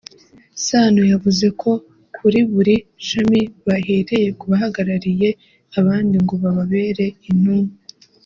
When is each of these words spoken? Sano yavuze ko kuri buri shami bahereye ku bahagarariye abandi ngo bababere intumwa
Sano 0.65 1.01
yavuze 1.11 1.45
ko 1.61 1.71
kuri 2.15 2.39
buri 2.51 2.75
shami 3.07 3.41
bahereye 3.67 4.29
ku 4.39 4.45
bahagarariye 4.51 5.29
abandi 5.79 6.15
ngo 6.23 6.33
bababere 6.43 7.05
intumwa 7.29 7.71